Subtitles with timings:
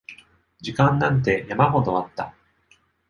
[0.61, 2.33] 時間なんて山ほどあった